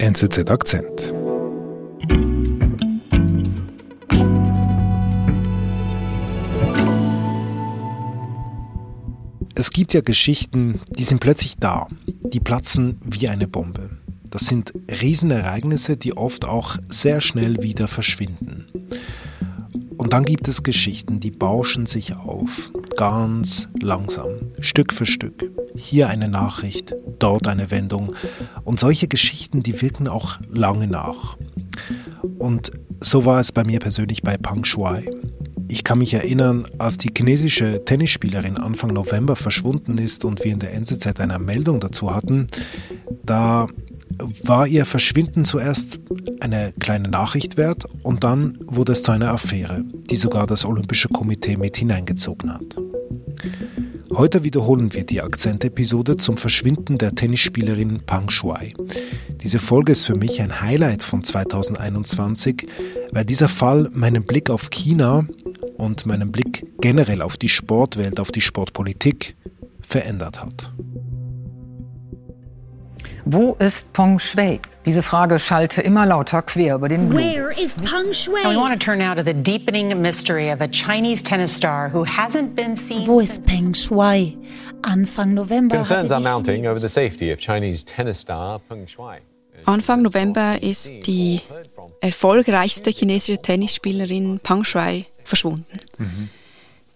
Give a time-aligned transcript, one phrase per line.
[0.00, 1.12] NZZ Akzent.
[9.56, 13.90] Es gibt ja Geschichten, die sind plötzlich da, die platzen wie eine Bombe.
[14.30, 18.66] Das sind Riesenereignisse, die oft auch sehr schnell wieder verschwinden.
[19.96, 24.28] Und dann gibt es Geschichten, die bauschen sich auf, ganz langsam,
[24.60, 25.50] Stück für Stück.
[25.78, 28.14] Hier eine Nachricht, dort eine Wendung.
[28.64, 31.36] Und solche Geschichten, die wirken auch lange nach.
[32.38, 35.08] Und so war es bei mir persönlich bei Pang Shuai.
[35.68, 40.58] Ich kann mich erinnern, als die chinesische Tennisspielerin Anfang November verschwunden ist und wir in
[40.58, 42.46] der NZZ eine Meldung dazu hatten,
[43.24, 43.68] da
[44.42, 45.98] war ihr Verschwinden zuerst
[46.40, 51.08] eine kleine Nachricht wert und dann wurde es zu einer Affäre, die sogar das Olympische
[51.08, 52.87] Komitee mit hineingezogen hat.
[54.18, 58.74] Heute wiederholen wir die Akzentepisode zum Verschwinden der Tennisspielerin Pang Shuai.
[59.44, 62.66] Diese Folge ist für mich ein Highlight von 2021,
[63.12, 65.24] weil dieser Fall meinen Blick auf China
[65.76, 69.36] und meinen Blick generell auf die Sportwelt, auf die Sportpolitik
[69.80, 70.72] verändert hat.
[73.30, 74.58] Wo ist Peng Shui?
[74.86, 77.26] Diese Frage schallte immer lauter quer über den Globus.
[77.26, 78.42] Where is Peng Shui?
[78.42, 81.90] Now we want to turn now to the deepening mystery of a Chinese tennis star
[81.92, 84.38] who hasn't been seen Wo ist Peng Shui?
[84.80, 89.18] Anfang November Concerns are mounting over the safety of Chinese tennis star Peng Shuai.
[89.66, 91.42] Anfang November ist die
[92.00, 95.66] erfolgreichste chinesische Tennisspielerin Pang Shuai verschwunden.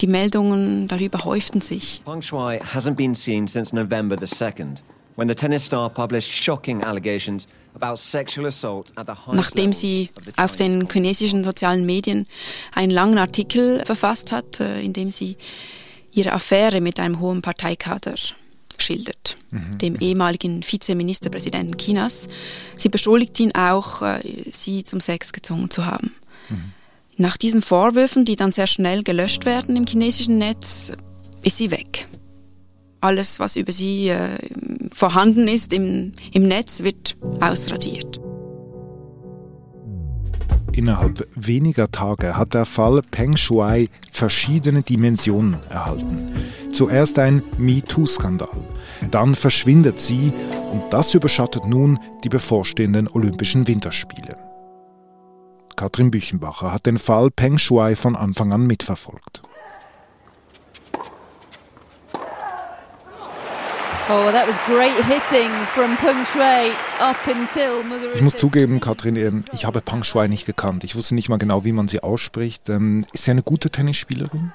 [0.00, 2.00] Die Meldungen darüber häuften sich.
[2.06, 4.78] Peng Shuai hasn't been seen since November the 2nd,
[5.16, 10.10] when the tennis star published shocking allegations about sexual assault at the highest Nachdem sie
[10.16, 12.26] of the auf Chinese den chinesischen sozialen Medien
[12.72, 15.36] einen langen Artikel verfasst hat, äh, in dem sie
[16.12, 18.14] ihre Affäre mit einem hohen Parteikader
[18.78, 22.26] schildert, dem ehemaligen Vizeministerpräsidenten Chinas.
[22.76, 26.12] Sie beschuldigt ihn auch, äh, sie zum Sex gezwungen zu haben.
[27.16, 30.92] Nach diesen Vorwürfen, die dann sehr schnell gelöscht werden im chinesischen Netz,
[31.42, 32.08] ist sie weg.
[33.02, 34.38] Alles, was über sie äh,
[34.94, 38.20] vorhanden ist im, im Netz, wird ausradiert.
[40.72, 46.16] Innerhalb weniger Tage hat der Fall Peng Shuai verschiedene Dimensionen erhalten.
[46.72, 48.56] Zuerst ein MeToo-Skandal,
[49.10, 50.32] dann verschwindet sie
[50.70, 54.38] und das überschattet nun die bevorstehenden Olympischen Winterspiele.
[55.74, 59.42] Katrin Büchenbacher hat den Fall Peng Shuai von Anfang an mitverfolgt.
[64.08, 68.16] Oh, that was great hitting from Peng Shui up until Muguruza.
[68.16, 70.82] Ich muss zugeben, Katrin, ähm, ich habe Peng Shuai nicht gekannt.
[70.82, 72.68] Ich wusste nicht mal genau, wie man sie ausspricht.
[72.68, 74.52] Ähm, Ist sie eine gute Tennisspielerin?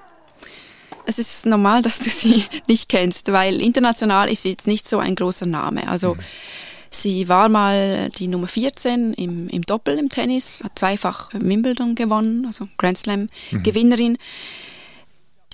[1.06, 5.00] Es ist normal, dass du sie nicht kennst, weil international ist sie jetzt nicht so
[5.00, 5.88] ein großer Name.
[5.88, 6.18] Also
[6.92, 12.46] sie war mal die Nummer 14 im, im Doppel im Tennis, hat zweifach Wimbledon gewonnen,
[12.46, 13.30] also Grand Slam
[13.64, 14.18] Gewinnerin.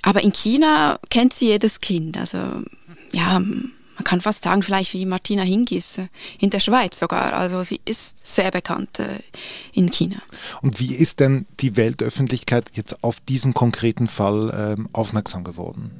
[0.02, 2.18] Aber in China kennt sie jedes Kind.
[2.18, 2.38] Also
[3.12, 3.40] ja,
[3.96, 7.32] man kann fast sagen, vielleicht wie Martina Hingis äh, in der Schweiz sogar.
[7.32, 9.20] Also sie ist sehr bekannt äh,
[9.72, 10.16] in China.
[10.62, 15.90] Und wie ist denn die Weltöffentlichkeit jetzt auf diesen konkreten Fall ähm, aufmerksam geworden?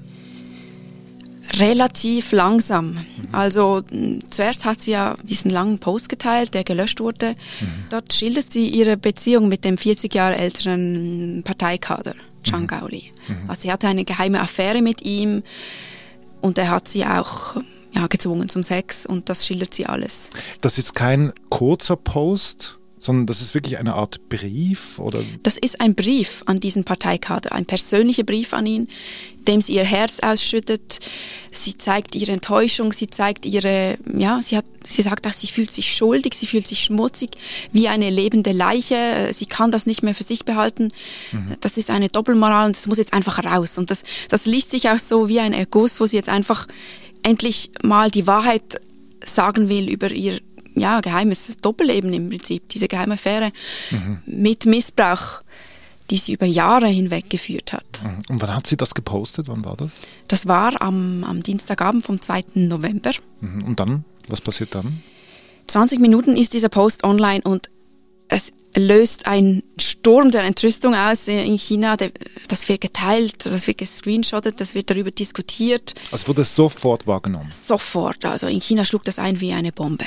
[1.59, 3.04] Relativ langsam.
[3.31, 7.34] Also mh, zuerst hat sie ja diesen langen Post geteilt, der gelöscht wurde.
[7.91, 13.12] Dort schildert sie ihre Beziehung mit dem 40 Jahre älteren Parteikader, Zhang Gaoli.
[13.47, 15.43] Also sie hatte eine geheime Affäre mit ihm
[16.41, 17.56] und er hat sie auch
[17.94, 20.31] ja, gezwungen zum Sex und das schildert sie alles.
[20.60, 25.81] Das ist kein kurzer Post, sondern das ist wirklich eine Art Brief oder Das ist
[25.81, 28.88] ein Brief an diesen Parteikader, ein persönlicher Brief an ihn,
[29.38, 31.00] in dem sie ihr Herz ausschüttet.
[31.50, 35.71] Sie zeigt ihre Enttäuschung, sie zeigt ihre, ja, sie hat, sie sagt auch, sie fühlt
[35.71, 37.33] sich schuldig, sie fühlt sich schmutzig,
[37.72, 39.31] wie eine lebende Leiche.
[39.34, 40.91] Sie kann das nicht mehr für sich behalten.
[41.60, 43.77] Das ist eine Doppelmoral und das muss jetzt einfach raus.
[43.77, 46.66] Und das, das liest sich auch so wie ein Erguss, wo sie jetzt einfach
[47.24, 48.80] endlich mal die Wahrheit
[49.24, 50.40] sagen will über ihr
[50.74, 53.53] ja, geheimes Doppelleben im Prinzip, diese geheime Affäre
[54.26, 55.41] mit Missbrauch,
[56.10, 57.84] die sie über Jahre hinweg geführt hat.
[58.28, 59.48] und wann hat sie das gepostet?
[59.48, 59.92] Wann war das?
[60.28, 62.44] Das war am, am Dienstagabend vom 2.
[62.54, 63.12] November.
[63.41, 63.65] Mhm.
[63.65, 64.04] Und dann?
[64.28, 65.03] Was passiert dann?
[65.68, 67.70] 20 Minuten ist dieser Post online und
[68.28, 71.97] es löst einen Sturm der Entrüstung aus in China.
[72.48, 75.94] Das wird geteilt, das wird gescreenshottet, das wird darüber diskutiert.
[76.10, 77.50] Es wurde sofort wahrgenommen.
[77.50, 78.24] Sofort.
[78.24, 80.06] Also in China schlug das ein wie eine Bombe.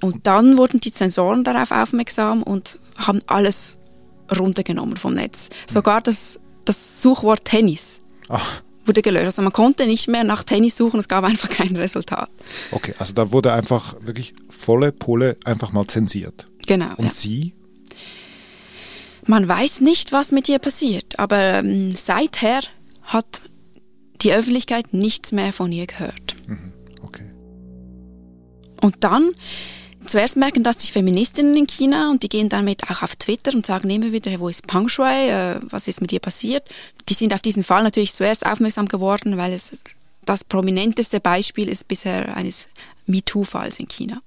[0.00, 3.78] Und dann wurden die Zensoren darauf aufmerksam und haben alles
[4.36, 5.48] runtergenommen vom Netz.
[5.66, 9.26] Sogar das, das Suchwort Tennis Ach, wurde gelöscht.
[9.26, 12.30] Also man konnte nicht mehr nach Tennis suchen, es gab einfach kein Resultat.
[12.72, 16.48] Okay, also da wurde einfach wirklich volle Pole einfach mal zensiert.
[16.66, 16.94] Genau.
[16.96, 17.10] Und ja.
[17.12, 17.54] Sie?
[19.26, 22.60] Man weiß nicht, was mit ihr passiert, aber ähm, seither
[23.02, 23.42] hat
[24.22, 26.36] die Öffentlichkeit nichts mehr von ihr gehört.
[27.02, 27.24] Okay.
[28.80, 29.32] Und dann
[30.06, 33.66] zuerst merken das die Feministinnen in China und die gehen damit auch auf Twitter und
[33.66, 36.68] sagen immer wieder, wo ist Pang Shui, äh, was ist mit ihr passiert.
[37.08, 39.72] Die sind auf diesen Fall natürlich zuerst aufmerksam geworden, weil es
[40.24, 42.66] das prominenteste Beispiel ist bisher eines
[43.06, 44.20] MeToo-Falls in China.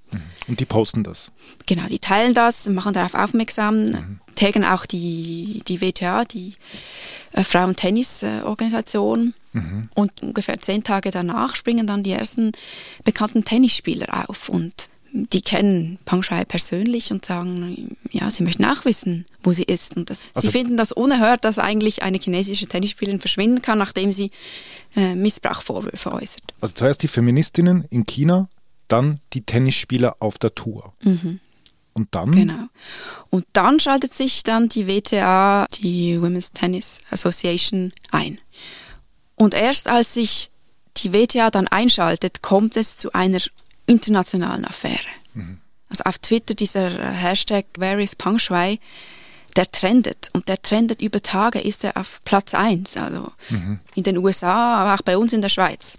[0.48, 1.30] Und die posten das.
[1.66, 6.54] Genau, die teilen das, machen darauf aufmerksam, taggen auch die, die WTA, die
[7.32, 9.34] äh, Frauen-Tennis-Organisation.
[9.96, 12.52] Und ungefähr zehn Tage danach springen dann die ersten
[13.04, 18.84] bekannten Tennisspieler auf und die kennen Pang Shui persönlich und sagen, ja, sie möchten auch
[18.84, 19.96] wissen, wo sie ist.
[19.96, 24.12] Und das, Also- sie finden das unerhört, dass eigentlich eine chinesische Tennisspielerin verschwinden kann, nachdem
[24.12, 24.30] sie
[24.94, 26.54] äh, Missbrauchvorwürfe äußert.
[26.60, 28.48] Also zuerst die Feministinnen in China,
[28.86, 30.94] dann die Tennisspieler auf der Tour.
[31.92, 32.32] Und dann?
[32.32, 32.68] Genau.
[33.30, 38.38] Und dann schaltet sich dann die WTA, die Women's Tennis Association, ein.
[39.34, 40.50] Und erst als sich
[40.98, 43.40] die WTA dann einschaltet, kommt es zu einer
[43.86, 44.98] internationalen Affäre.
[45.88, 47.66] Also auf Twitter dieser äh, Hashtag
[48.36, 48.80] Shui,
[49.56, 50.28] der trendet.
[50.32, 52.96] Und der trendet über Tage, ist er auf Platz 1.
[52.96, 53.32] Also
[53.96, 55.98] in den USA, aber auch bei uns in der Schweiz.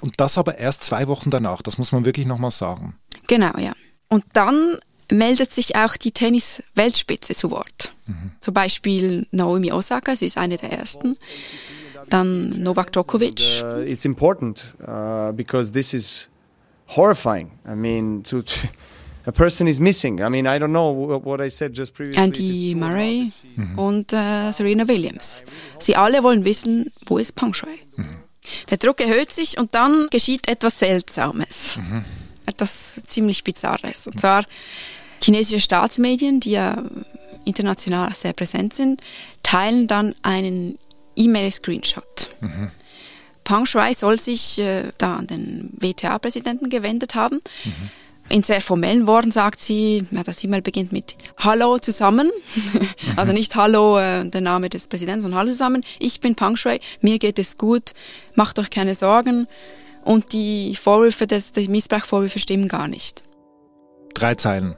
[0.00, 2.96] Und das aber erst zwei Wochen danach, das muss man wirklich nochmal sagen.
[3.26, 3.72] Genau, ja.
[4.08, 4.76] Und dann
[5.10, 7.94] meldet sich auch die Tennis-Weltspitze zu Wort.
[8.40, 11.16] Zum Beispiel Naomi Osaka, sie ist eine der ersten.
[12.08, 13.62] Dann Novak Djokovic.
[13.62, 16.28] Uh, it's important uh, because this is
[16.96, 17.50] horrifying.
[17.66, 18.68] I mean, to, to-
[19.26, 20.18] a person is missing.
[20.20, 22.22] I mean, I don't know wh- what I said just previously.
[22.22, 23.32] Andy Murray
[23.76, 25.44] und äh, Serena Williams.
[25.78, 27.78] Sie alle wollen wissen, wo ist Pang Shui.
[28.70, 31.78] Der Druck erhöht sich und dann geschieht etwas Seltsames.
[32.46, 34.06] Etwas ziemlich Bizarres.
[34.08, 34.44] Und zwar
[35.22, 36.82] chinesische Staatsmedien, die ja
[37.44, 39.00] international sehr präsent sind,
[39.42, 40.78] teilen dann einen
[41.16, 42.30] E-Mail-Screenshot.
[43.44, 47.40] Pang Shui soll sich äh, da an den WTA-Präsidenten gewendet haben.
[48.28, 52.30] In sehr formellen Worten sagt sie, ja, das E-Mail beginnt mit Hallo zusammen.
[53.16, 55.82] also nicht Hallo, äh, der Name des Präsidenten, sondern Hallo zusammen.
[55.98, 57.90] Ich bin Pang Shui, mir geht es gut,
[58.36, 59.48] macht euch keine Sorgen.
[60.04, 63.22] Und die Vorwürfe, des, die Missbrauchsvorwürfe stimmen gar nicht.
[64.14, 64.76] Drei Zeilen.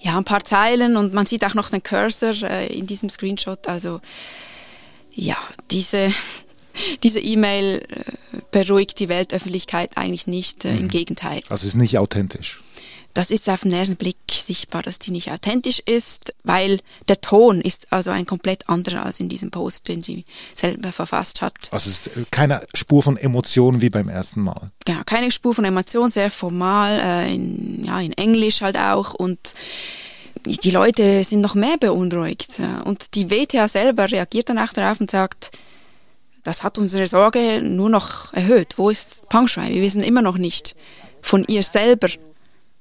[0.00, 3.66] Ja, ein paar Zeilen und man sieht auch noch den Cursor äh, in diesem Screenshot.
[3.68, 4.00] Also
[5.12, 5.36] ja,
[5.70, 6.12] diese,
[7.02, 11.42] diese E-Mail äh, beruhigt die Weltöffentlichkeit eigentlich nicht, äh, im Gegenteil.
[11.48, 12.62] Also ist nicht authentisch.
[13.14, 17.60] Das ist auf den ersten Blick sichtbar, dass die nicht authentisch ist, weil der Ton
[17.60, 20.24] ist also ein komplett anderer als in diesem Post, den sie
[20.56, 21.54] selber verfasst hat.
[21.70, 24.72] Also es ist äh, keine Spur von Emotionen wie beim ersten Mal.
[24.84, 29.54] Genau, keine Spur von Emotion, sehr formal, äh, in, ja, in Englisch halt auch und
[30.44, 32.58] die Leute sind noch mehr beunruhigt.
[32.58, 35.52] äh, Und die WTA selber reagiert dann auch darauf und sagt,
[36.42, 38.74] das hat unsere Sorge nur noch erhöht.
[38.76, 39.70] Wo ist Pang Shui?
[39.70, 40.74] Wir wissen immer noch nicht
[41.22, 42.08] von ihr selber,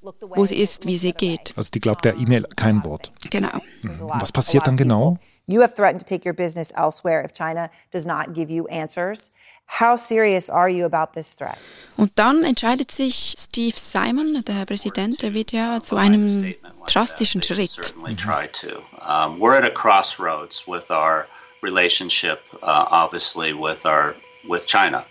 [0.03, 1.53] wo sie ist, wie sie geht.
[1.55, 3.11] Also die glaubt der E-Mail kein Wort.
[3.29, 3.59] Genau.
[3.83, 5.17] Und was passiert dann genau?
[5.45, 9.31] You have threatened to take your business elsewhere if China does not give you answers.
[9.79, 11.57] How serious are you about this threat?
[11.97, 16.53] Und dann entscheidet sich Steve Simon, der Präsident der WTA, zu einem
[16.87, 17.71] drastischen Schritt.
[17.71, 18.79] certainly try to.
[19.01, 21.27] Um, we're at a crossroads with our
[21.61, 24.15] relationship, uh, obviously, with our
[24.47, 25.05] with China.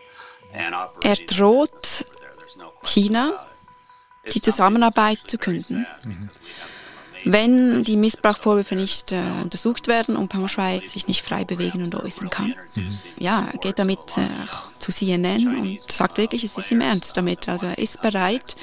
[0.54, 2.04] Er droht
[2.84, 3.46] China.
[4.32, 5.86] Die Zusammenarbeit zu künden.
[7.24, 11.94] Wenn die Missbrauchsvorwürfe nicht äh, untersucht werden und Pang Shui sich nicht frei bewegen und
[11.94, 12.54] äußern kann.
[13.16, 14.26] Ja, er geht damit äh,
[14.78, 17.48] zu CNN und sagt wirklich, es ist ihm ernst damit.
[17.48, 18.56] Also er ist bereit,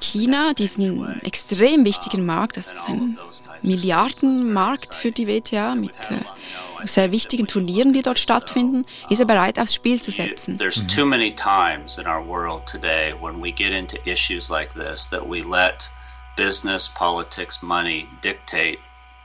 [0.00, 3.18] China, diesen extrem wichtigen Markt, das ist ein
[3.62, 6.14] Milliardenmarkt für die WTA mit äh,
[6.86, 10.58] sehr wichtigen Turnieren, die dort stattfinden, ist er bereit aufs Spiel zu setzen.
[10.58, 15.08] There's too many times in our world today when we get into issues like this
[15.10, 15.90] that we let
[16.36, 18.78] business, politics, money dictate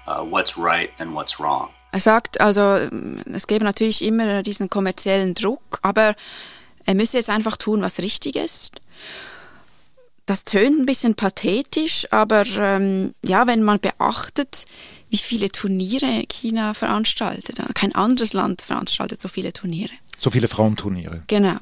[0.07, 1.69] uh, what's right and what's wrong.
[1.91, 2.61] Er sagt also,
[3.33, 6.15] es gäbe natürlich immer diesen kommerziellen Druck, aber
[6.85, 8.79] er müsse jetzt einfach tun, was richtig ist.
[10.27, 14.65] Das tönt ein bisschen pathetisch, aber ähm, ja, wenn man beachtet,
[15.09, 17.57] wie viele Turniere China veranstaltet.
[17.73, 19.91] Kein anderes Land veranstaltet so viele Turniere.
[20.19, 21.23] So viele Frauenturniere.
[21.27, 21.57] Genau.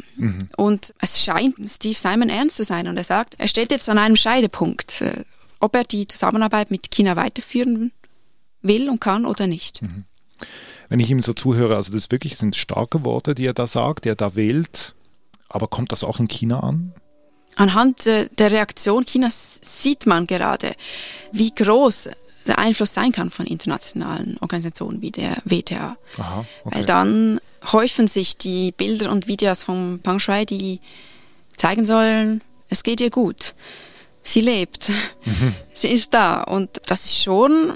[0.57, 3.99] Und es scheint Steve Simon ernst zu sein und er sagt, er steht jetzt an
[3.99, 5.23] einem Scheidepunkt, äh,
[5.59, 7.91] ob er die Zusammenarbeit mit China weiterführen
[8.61, 9.81] will und kann oder nicht.
[10.89, 14.05] Wenn ich ihm so zuhöre, also das wirklich sind starke Worte, die er da sagt,
[14.05, 14.95] die er da wählt.
[15.49, 16.93] Aber kommt das auch in China an?
[17.55, 20.75] Anhand äh, der Reaktion Chinas sieht man gerade,
[21.31, 22.09] wie groß
[22.47, 25.97] der Einfluss sein kann von internationalen Organisationen wie der WTA.
[26.17, 26.75] Aha, okay.
[26.75, 27.39] Weil dann
[27.71, 30.79] häufen sich die Bilder und Videos von Pang Shui, die
[31.55, 33.55] zeigen sollen, es geht ihr gut.
[34.23, 34.89] Sie lebt.
[35.25, 35.53] Mhm.
[35.73, 36.43] Sie ist da.
[36.43, 37.73] Und das ist schon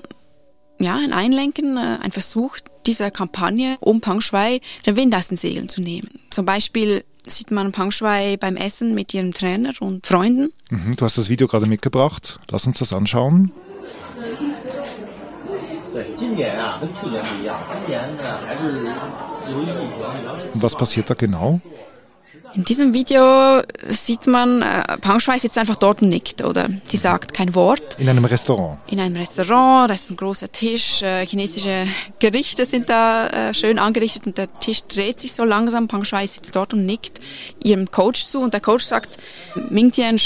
[0.80, 5.38] ja, ein Einlenken, äh, ein Versuch dieser Kampagne, um Pang Shui den Wind aus den
[5.38, 6.10] Segeln zu nehmen.
[6.30, 10.52] Zum Beispiel sieht man Pang Shui beim Essen mit ihrem Trainer und Freunden.
[10.70, 12.40] Mhm, du hast das Video gerade mitgebracht.
[12.50, 13.52] Lass uns das anschauen.
[20.54, 21.60] Und was passiert da genau?
[22.54, 26.68] In diesem Video sieht man, äh, Pang Shui sitzt einfach dort und nickt, oder?
[26.84, 27.98] Sie sagt kein Wort.
[27.98, 28.78] In einem Restaurant.
[28.88, 31.88] In einem Restaurant, da ist ein großer Tisch, äh, chinesische
[32.20, 35.88] Gerichte sind da äh, schön angerichtet und der Tisch dreht sich so langsam.
[35.88, 37.22] Pang Shui sitzt dort und nickt
[37.64, 39.18] ihrem Coach zu und der Coach sagt,
[39.70, 40.18] Mingtian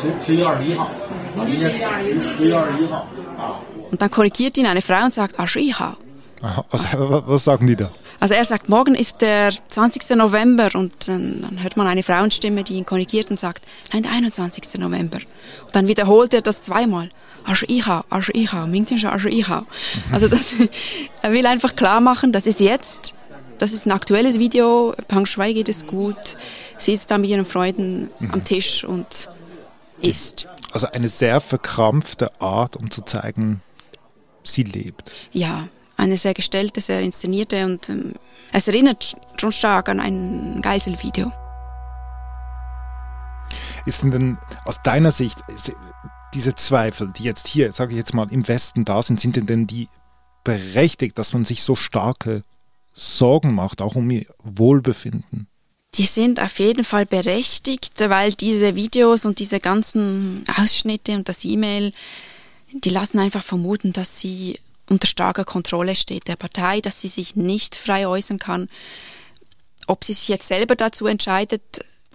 [0.00, 0.90] shi shi ye 20号。
[3.90, 5.94] Und dann korrigiert ihn eine Frau und sagt, ah, Ashihao.
[6.42, 6.84] Aha, was,
[7.26, 7.90] was sagen die da?
[8.20, 10.10] Also er sagt, morgen ist der 20.
[10.16, 14.12] November und dann, dann hört man eine Frauenstimme, die ihn korrigiert und sagt, nein, der
[14.12, 14.78] 21.
[14.78, 15.18] November.
[15.66, 17.08] Und dann wiederholt er das zweimal.
[17.46, 18.04] Ashihao.
[20.12, 20.52] Also das,
[21.22, 23.14] er will einfach klar machen, das ist jetzt,
[23.58, 26.36] das ist ein aktuelles Video, Pang Shui geht es gut,
[26.76, 28.30] sie ist da mit ihren Freunden Mhm.
[28.32, 29.30] am Tisch und
[30.02, 30.48] isst.
[30.72, 33.62] Also eine sehr verkrampfte Art, um zu zeigen,
[34.42, 35.12] sie lebt.
[35.32, 38.14] Ja, eine sehr gestellte, sehr inszenierte und ähm,
[38.52, 41.32] es erinnert schon stark an ein Geiselvideo.
[43.86, 45.38] Ist denn, denn aus deiner Sicht
[46.34, 49.46] diese Zweifel, die jetzt hier, sage ich jetzt mal, im Westen da sind, sind denn,
[49.46, 49.88] denn die
[50.44, 52.44] berechtigt, dass man sich so starke
[52.92, 55.48] Sorgen macht, auch um ihr Wohlbefinden?
[55.94, 61.44] Die sind auf jeden Fall berechtigt, weil diese Videos und diese ganzen Ausschnitte und das
[61.44, 61.92] E-Mail,
[62.72, 67.36] die lassen einfach vermuten, dass sie unter starker Kontrolle steht der Partei, dass sie sich
[67.36, 68.68] nicht frei äußern kann.
[69.86, 71.62] Ob sie sich jetzt selber dazu entscheidet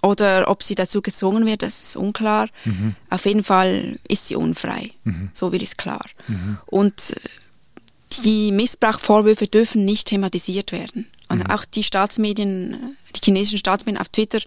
[0.02, 2.48] oder ob sie dazu gezwungen wird, das ist unklar.
[2.64, 2.96] Mhm.
[3.10, 4.92] Auf jeden Fall ist sie unfrei.
[5.04, 5.30] Mhm.
[5.34, 6.06] So will es klar.
[6.28, 6.60] Mhm.
[6.68, 7.30] Und äh,
[8.24, 11.08] die Missbrauchsvorwürfe dürfen nicht thematisiert werden.
[11.28, 11.52] Also Mhm.
[11.52, 12.78] auch die Staatsmedien, äh,
[13.16, 14.40] die chinesischen Staatsmedien auf Twitter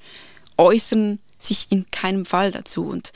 [0.56, 2.84] äußern sich in keinem Fall dazu.
[2.86, 3.12] Und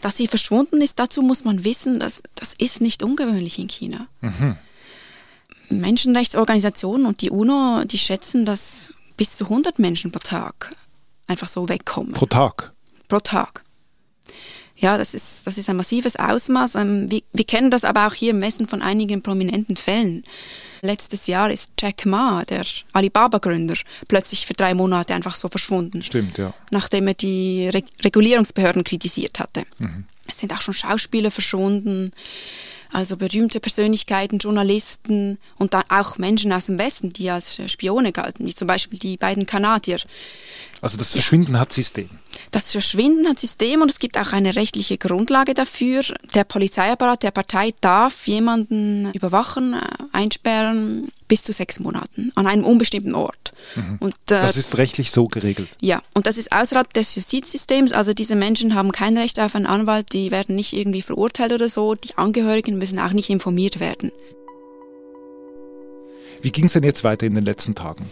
[0.00, 4.06] dass sie verschwunden ist, dazu muss man wissen, dass das ist nicht ungewöhnlich in China.
[4.20, 4.56] Mhm.
[5.70, 10.74] Menschenrechtsorganisationen und die UNO, die schätzen, dass bis zu 100 Menschen pro Tag
[11.26, 12.12] einfach so wegkommen.
[12.12, 12.72] Pro Tag?
[13.08, 13.64] Pro Tag.
[14.76, 16.74] Ja, das ist, das ist ein massives Ausmaß.
[16.76, 20.24] Ähm, Wir, wir kennen das aber auch hier im Westen von einigen prominenten Fällen.
[20.82, 23.76] Letztes Jahr ist Jack Ma, der Alibaba-Gründer,
[24.06, 26.52] plötzlich für drei Monate einfach so verschwunden, Stimmt, ja.
[26.70, 29.64] nachdem er die Re Regulierungsbehörden kritisiert hatte.
[29.78, 30.04] Mhm.
[30.28, 32.12] Es sind auch schon Schauspieler verschwunden,
[32.92, 38.12] also berühmte Persönlichkeiten, Journalisten und dann auch Menschen aus dem Westen, die als äh, Spione
[38.12, 39.98] galten, wie zum Beispiel die beiden Kanadier.
[40.84, 42.10] Also das Verschwinden hat System.
[42.50, 46.02] Das Verschwinden hat System und es gibt auch eine rechtliche Grundlage dafür.
[46.34, 49.78] Der Polizeiapparat der Partei darf jemanden überwachen, äh,
[50.12, 53.54] einsperren bis zu sechs Monaten an einem unbestimmten Ort.
[53.76, 53.96] Mhm.
[53.98, 55.70] Und, äh, das ist rechtlich so geregelt.
[55.80, 57.92] Ja, und das ist außerhalb des Justizsystems.
[57.92, 61.70] Also diese Menschen haben kein Recht auf einen Anwalt, die werden nicht irgendwie verurteilt oder
[61.70, 61.94] so.
[61.94, 64.12] Die Angehörigen müssen auch nicht informiert werden.
[66.42, 68.10] Wie ging es denn jetzt weiter in den letzten Tagen?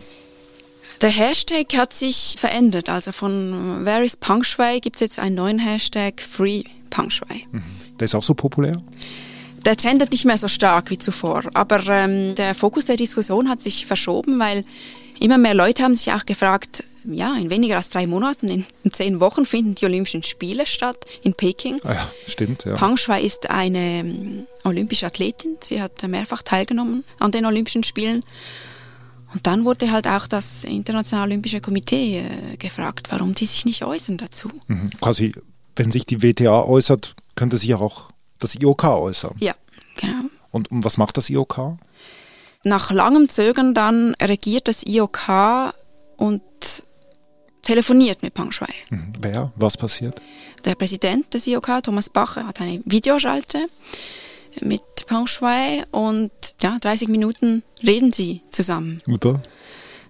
[1.02, 2.88] Der Hashtag hat sich verändert.
[2.88, 7.44] Also von Where is Pang Shui gibt es jetzt einen neuen Hashtag Free Pang Shui.
[7.98, 8.80] Der ist auch so populär?
[9.64, 13.60] Der trendet nicht mehr so stark wie zuvor, aber ähm, der Fokus der Diskussion hat
[13.62, 14.64] sich verschoben, weil
[15.18, 18.92] immer mehr Leute haben sich auch gefragt, ja, in weniger als drei Monaten, in, in
[18.92, 21.80] zehn Wochen finden die Olympischen Spiele statt in Peking.
[21.82, 22.74] Ah ja, stimmt, ja.
[22.74, 25.56] Pang Shui ist eine ähm, olympische Athletin.
[25.60, 28.22] Sie hat mehrfach teilgenommen an den Olympischen Spielen.
[29.32, 33.84] Und dann wurde halt auch das Internationale Olympische Komitee äh, gefragt, warum die sich nicht
[33.84, 34.48] äußern dazu.
[34.66, 34.90] Mhm.
[35.00, 35.32] Quasi,
[35.76, 39.34] wenn sich die WTA äußert, könnte sich auch das IOK äußern.
[39.38, 39.54] Ja,
[39.96, 40.28] genau.
[40.50, 41.78] Und um was macht das IOK?
[42.64, 45.74] Nach langem Zögern dann regiert das IOK
[46.16, 46.42] und
[47.62, 48.68] telefoniert mit Pang Shui.
[48.90, 49.12] Mhm.
[49.20, 49.52] Wer?
[49.56, 50.20] Was passiert?
[50.64, 53.66] Der Präsident des IOK, Thomas Bacher, hat eine Videoschalte
[54.60, 56.30] mit Pang Shui und
[56.60, 59.00] ja, 30 Minuten reden sie zusammen.
[59.06, 59.42] Über?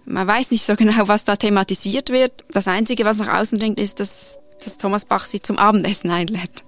[0.04, 2.44] Man weiß nicht so genau, was da thematisiert wird.
[2.50, 6.62] Das Einzige, was nach außen dringt, ist, dass dass Thomas Bach sie zum Abendessen einlädt.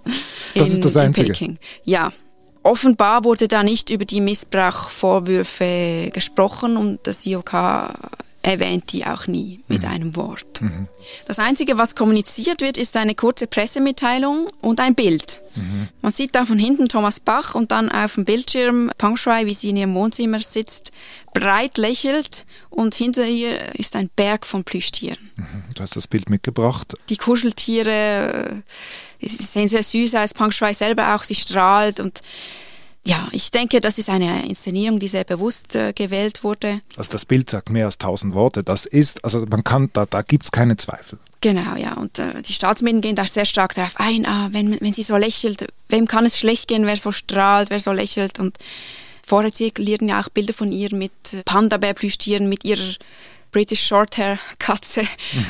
[0.54, 1.33] Das in, ist das in Einzige.
[1.33, 1.59] Peking.
[1.85, 2.12] Ja.
[2.62, 7.52] Offenbar wurde da nicht über die Missbrauchvorwürfe gesprochen und das IOK
[8.44, 10.60] erwähnt die auch nie mit einem Wort.
[11.26, 15.40] Das Einzige, was kommuniziert wird, ist eine kurze Pressemitteilung und ein Bild.
[16.02, 19.54] Man sieht da von hinten Thomas Bach und dann auf dem Bildschirm Peng Shuai, wie
[19.54, 20.92] sie in ihrem Wohnzimmer sitzt,
[21.32, 25.30] breit lächelt und hinter ihr ist ein Berg von Plüschtieren.
[25.74, 26.94] Du hast das Bild mitgebracht.
[27.08, 28.62] Die Kuscheltiere
[29.20, 32.20] sie sehen sehr süß aus, Peng Shuai selber auch, sie strahlt und
[33.06, 36.80] ja, ich denke, das ist eine Inszenierung, die sehr bewusst äh, gewählt wurde.
[36.96, 38.62] Also das Bild sagt mehr als tausend Worte.
[38.64, 41.18] Das ist, also man kann, da, da gibt es keine Zweifel.
[41.42, 41.94] Genau, ja.
[41.94, 45.16] Und äh, die Staatsmedien gehen da sehr stark darauf ein, ah, wenn, wenn sie so
[45.18, 48.38] lächelt, wem kann es schlecht gehen, wer so strahlt, wer so lächelt.
[48.38, 48.56] Und
[49.26, 52.94] vorher zirkulieren ja auch Bilder von ihr mit äh, Panda-Bär-Plüschtieren, mit ihrer
[53.52, 55.02] British Shorthair-Katze,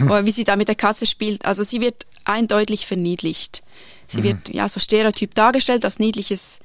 [0.04, 1.44] oder wie sie da mit der Katze spielt.
[1.44, 3.62] Also sie wird eindeutig verniedlicht.
[4.08, 4.24] Sie Mhm.
[4.24, 6.58] wird ja so stereotyp dargestellt als niedliches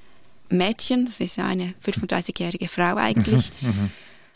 [0.49, 1.05] Mädchen.
[1.05, 3.51] Das ist ja eine 35-jährige Frau eigentlich.
[3.61, 3.91] Mhm.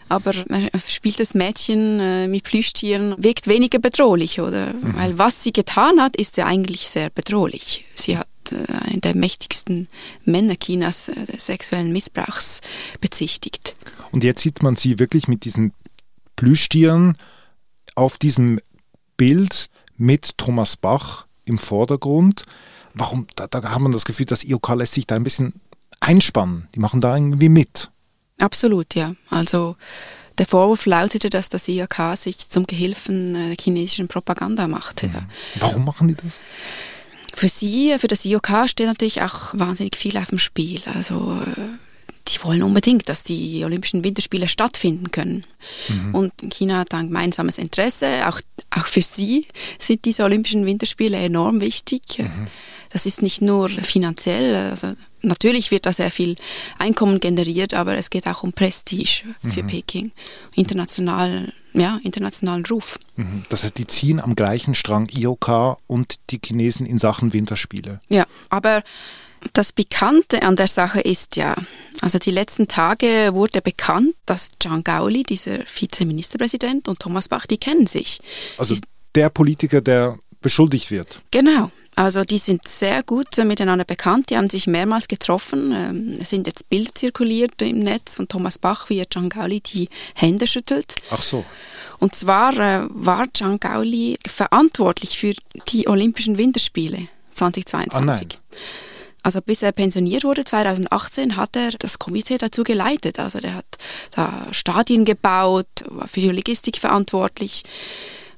[0.09, 4.73] Aber ein verspieltes Mädchen äh, mit Plüschtieren wirkt weniger bedrohlich, oder?
[4.73, 4.95] Mhm.
[4.95, 7.85] Weil was sie getan hat, ist ja eigentlich sehr bedrohlich.
[7.95, 9.87] Sie hat äh, einen der mächtigsten
[10.25, 12.61] Männer Chinas äh, des sexuellen Missbrauchs
[12.99, 13.75] bezichtigt.
[14.11, 15.73] Und jetzt sieht man sie wirklich mit diesen
[16.35, 17.17] Plüschtieren
[17.95, 18.59] auf diesem
[19.17, 19.67] Bild
[19.97, 22.45] mit Thomas Bach im Vordergrund.
[22.93, 23.27] Warum?
[23.35, 25.61] Da, da hat man das Gefühl, das IOK lässt sich da ein bisschen
[26.03, 26.67] einspannen.
[26.75, 27.89] Die machen da irgendwie mit.
[28.39, 29.15] Absolut, ja.
[29.29, 29.75] Also
[30.37, 35.07] der Vorwurf lautete, dass das IAK sich zum Gehilfen äh, der chinesischen Propaganda machte.
[35.07, 35.27] Ja.
[35.59, 36.39] Warum machen die das?
[37.35, 40.81] Für sie, für das IOK steht natürlich auch wahnsinnig viel auf dem Spiel.
[40.93, 41.61] Also äh,
[42.27, 45.43] die wollen unbedingt, dass die Olympischen Winterspiele stattfinden können.
[45.89, 46.15] Mhm.
[46.15, 48.27] Und China hat ein gemeinsames Interesse.
[48.27, 48.39] Auch,
[48.71, 52.01] auch für sie sind diese Olympischen Winterspiele enorm wichtig.
[52.93, 54.55] Das ist nicht nur finanziell.
[54.55, 56.35] Also natürlich wird da sehr viel
[56.77, 59.67] Einkommen generiert, aber es geht auch um Prestige für Mhm.
[59.67, 60.11] Peking.
[60.55, 62.99] International, ja, internationalen Ruf.
[63.15, 63.43] Mhm.
[63.49, 67.99] Das heißt, die ziehen am gleichen Strang IOK und die Chinesen in Sachen Winterspiele.
[68.09, 68.83] Ja, aber
[69.53, 71.55] das Bekannte an der Sache ist ja,
[71.99, 77.57] also die letzten Tage wurde bekannt, dass Zhang Gaoli, dieser Vizeministerpräsident, und Thomas Bach, die
[77.57, 78.21] kennen sich.
[78.57, 78.75] Also
[79.15, 81.21] der Politiker, der beschuldigt wird.
[81.31, 81.71] Genau.
[81.95, 85.71] Also die sind sehr gut äh, miteinander bekannt, die haben sich mehrmals getroffen.
[85.71, 89.61] Ähm, es sind jetzt Bilder zirkuliert im Netz von Thomas Bach, wie er Zhang Gaoli
[89.61, 90.95] die Hände schüttelt.
[91.11, 91.45] Ach so.
[91.99, 95.33] Und zwar äh, war Zhang Gaoli verantwortlich für
[95.69, 98.39] die Olympischen Winterspiele 2022.
[99.21, 103.19] Also bis er pensioniert wurde 2018, hat er das Komitee dazu geleitet.
[103.19, 103.77] Also der hat
[104.11, 107.63] da Stadien gebaut, war für die Logistik verantwortlich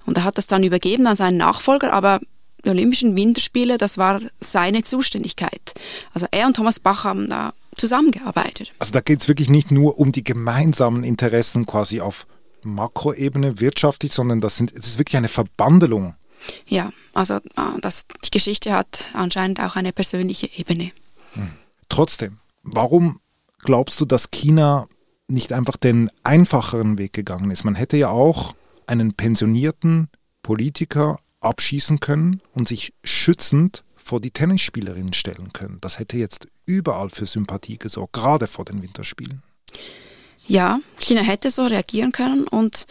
[0.05, 2.19] und er hat das dann übergeben an seinen Nachfolger, aber
[2.65, 5.73] die Olympischen Winterspiele, das war seine Zuständigkeit.
[6.13, 8.73] Also er und Thomas Bach haben da zusammengearbeitet.
[8.79, 12.25] Also da geht es wirklich nicht nur um die gemeinsamen Interessen quasi auf
[12.63, 16.15] Makroebene wirtschaftlich, sondern das, sind, es ist wirklich eine Verbandelung.
[16.67, 20.91] Ja, also ah, das, die Geschichte hat anscheinend auch eine persönliche Ebene.
[21.89, 23.19] Trotzdem, warum
[23.59, 24.87] glaubst du, dass China
[25.27, 27.63] nicht einfach den einfacheren Weg gegangen ist?
[27.63, 28.55] Man hätte ja auch
[28.87, 30.09] einen pensionierten
[30.43, 35.79] Politiker abschießen können und sich schützend vor die Tennisspielerinnen stellen können.
[35.81, 39.41] Das hätte jetzt überall für Sympathie gesorgt, gerade vor den Winterspielen.
[40.47, 42.85] Ja, China hätte so reagieren können und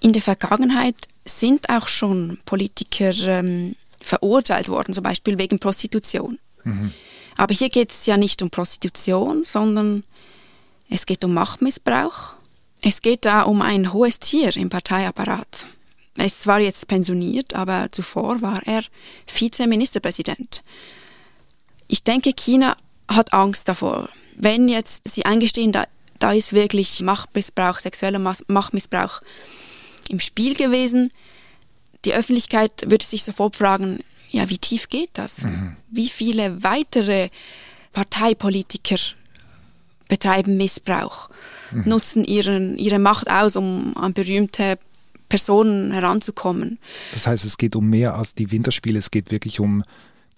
[0.00, 6.38] in der Vergangenheit sind auch schon Politiker ähm, verurteilt worden, zum Beispiel wegen Prostitution.
[7.36, 10.04] Aber hier geht es ja nicht um Prostitution, sondern
[10.88, 12.34] es geht um Machtmissbrauch.
[12.82, 15.66] Es geht da um ein hohes Tier im Parteiapparat.
[16.16, 18.82] Er ist zwar jetzt pensioniert, aber zuvor war er
[19.26, 20.62] Vizeministerpräsident.
[21.88, 22.76] Ich denke, China
[23.08, 24.08] hat Angst davor.
[24.36, 25.86] Wenn jetzt sie eingestehen, da,
[26.18, 29.20] da ist wirklich Machtmissbrauch, sexueller Machtmissbrauch
[30.08, 31.10] im Spiel gewesen,
[32.04, 35.44] die Öffentlichkeit würde sich sofort fragen, ja, wie tief geht das?
[35.90, 37.28] Wie viele weitere
[37.92, 38.96] Parteipolitiker
[40.08, 41.28] betreiben Missbrauch,
[41.70, 41.82] Mhm.
[41.88, 44.78] nutzen ihren, ihre Macht aus, um an berühmte
[45.32, 46.78] Personen heranzukommen?
[47.14, 49.82] Das heißt, es geht um mehr als die Winterspiele, es geht wirklich um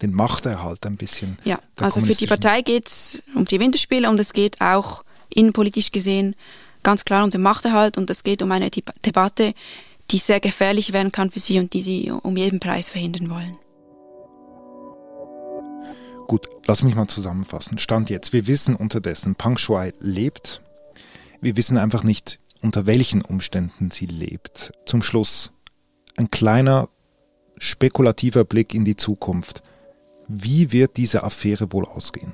[0.01, 1.37] den Machterhalt ein bisschen.
[1.43, 5.03] Ja, also für die Partei geht es um die Winterspiele und es geht auch
[5.33, 6.35] innenpolitisch gesehen
[6.81, 9.53] ganz klar um den Machterhalt und es geht um eine Deba- Debatte,
[10.11, 13.57] die sehr gefährlich werden kann für sie und die sie um jeden Preis verhindern wollen.
[16.27, 17.79] Gut, lass mich mal zusammenfassen.
[17.79, 18.33] Stand jetzt.
[18.33, 20.61] Wir wissen unterdessen, Pang Shuai lebt.
[21.41, 24.73] Wir wissen einfach nicht, unter welchen Umständen sie lebt.
[24.87, 25.51] Zum Schluss
[26.17, 26.89] ein kleiner
[27.57, 29.61] spekulativer Blick in die Zukunft.
[30.27, 32.33] Wie wird diese Affäre wohl ausgehen?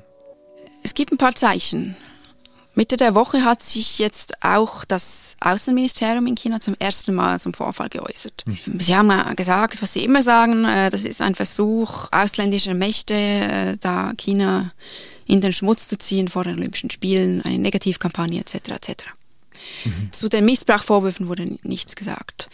[0.84, 1.98] Es gibt ein paar Zeichen.
[2.74, 7.54] Mitte der Woche hat sich jetzt auch das Außenministerium in China zum ersten Mal zum
[7.54, 8.46] Vorfall geäußert.
[8.46, 8.80] Mhm.
[8.80, 13.78] Sie haben gesagt, was sie immer sagen, äh, das ist ein Versuch ausländischer Mächte, äh,
[13.82, 14.72] da China
[15.28, 18.70] in den Schmutz zu ziehen vor den Olympischen Spielen, eine Negativkampagne etc.
[18.70, 19.06] etc.
[19.86, 20.10] Mhm.
[20.12, 22.50] Zu den Missbrauchvorwürfen wurde nichts gesagt.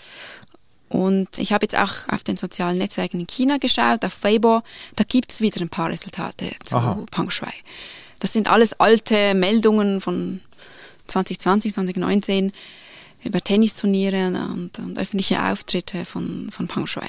[0.89, 4.62] Und ich habe jetzt auch auf den sozialen Netzwerken in China geschaut, auf Weibo,
[4.96, 7.04] da gibt es wieder ein paar Resultate zu Aha.
[7.12, 7.52] Peng Shui.
[8.20, 10.41] Das sind alles alte Meldungen von
[11.08, 12.52] 2020, 2019
[13.24, 17.04] über Tennisturniere und, und öffentliche Auftritte von, von Peng Shui.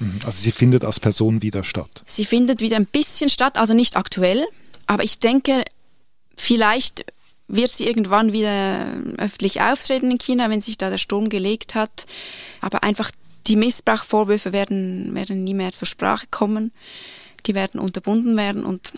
[0.00, 0.18] Mhm.
[0.24, 2.02] Also sie findet als Person wieder statt?
[2.06, 4.44] Sie findet wieder ein bisschen statt, also nicht aktuell,
[4.86, 5.64] aber ich denke,
[6.36, 7.04] vielleicht
[7.50, 8.86] wird sie irgendwann wieder
[9.18, 12.06] öffentlich auftreten in China, wenn sich da der Sturm gelegt hat.
[12.60, 13.10] Aber einfach
[13.46, 16.72] die Missbrauchvorwürfe werden, werden nie mehr zur Sprache kommen.
[17.46, 18.92] Die werden unterbunden werden und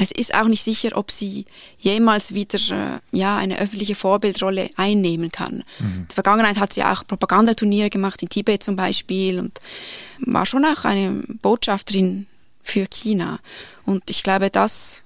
[0.00, 1.44] es ist auch nicht sicher, ob sie
[1.78, 5.64] jemals wieder äh, ja, eine öffentliche Vorbildrolle einnehmen kann.
[5.80, 5.86] Mhm.
[5.86, 9.58] In der Vergangenheit hat sie auch Propagandaturniere gemacht, in Tibet zum Beispiel, und
[10.20, 12.26] war schon auch eine Botschafterin
[12.62, 13.40] für China.
[13.86, 15.02] Und ich glaube, das,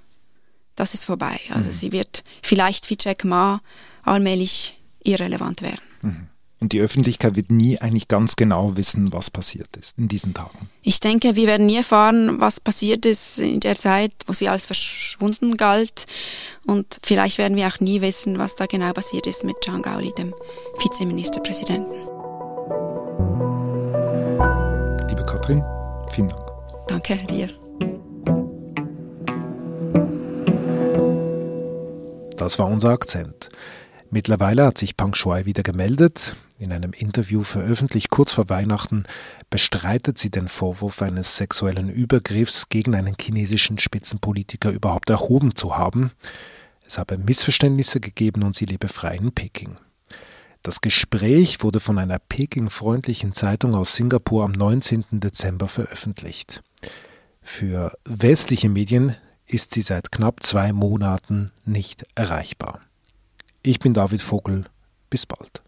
[0.77, 1.41] das ist vorbei.
[1.51, 1.75] Also mhm.
[1.75, 3.61] sie wird vielleicht wie Jack Ma
[4.03, 5.83] allmählich irrelevant werden.
[6.03, 6.29] Mhm.
[6.63, 10.71] Und die Öffentlichkeit wird nie eigentlich ganz genau wissen, was passiert ist in diesen Tagen.
[10.83, 14.65] Ich denke, wir werden nie erfahren, was passiert ist in der Zeit, wo sie als
[14.65, 16.07] verschwunden galt.
[16.65, 20.13] Und vielleicht werden wir auch nie wissen, was da genau passiert ist mit Zhang Gaoli,
[20.17, 20.33] dem
[20.81, 21.95] Vizeministerpräsidenten.
[25.09, 25.65] Liebe Katrin,
[26.13, 26.47] vielen Dank.
[26.87, 27.62] Danke dir.
[32.43, 33.51] Das war unser Akzent.
[34.11, 36.35] Mittlerweile hat sich Pang Shui wieder gemeldet.
[36.59, 39.05] In einem Interview veröffentlicht kurz vor Weihnachten
[39.49, 46.11] bestreitet sie den Vorwurf eines sexuellen Übergriffs gegen einen chinesischen Spitzenpolitiker überhaupt erhoben zu haben.
[46.85, 49.77] Es habe Missverständnisse gegeben und sie lebe frei in Peking.
[50.65, 55.05] Das Gespräch wurde von einer Peking-freundlichen Zeitung aus Singapur am 19.
[55.13, 56.63] Dezember veröffentlicht.
[57.41, 59.17] Für westliche Medien
[59.53, 62.81] ist sie seit knapp zwei Monaten nicht erreichbar.
[63.63, 64.65] Ich bin David Vogel.
[65.11, 65.63] Bis bald.